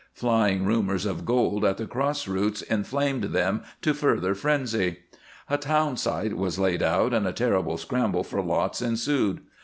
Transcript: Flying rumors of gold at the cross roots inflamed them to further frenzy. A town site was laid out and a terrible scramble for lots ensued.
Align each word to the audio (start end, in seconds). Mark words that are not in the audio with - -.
Flying 0.15 0.65
rumors 0.65 1.05
of 1.05 1.25
gold 1.25 1.63
at 1.63 1.77
the 1.77 1.85
cross 1.85 2.27
roots 2.27 2.63
inflamed 2.63 3.25
them 3.25 3.61
to 3.83 3.93
further 3.93 4.33
frenzy. 4.33 5.01
A 5.47 5.59
town 5.59 5.95
site 5.95 6.35
was 6.35 6.57
laid 6.57 6.81
out 6.81 7.13
and 7.13 7.27
a 7.27 7.31
terrible 7.31 7.77
scramble 7.77 8.23
for 8.23 8.41
lots 8.41 8.81
ensued. 8.81 9.41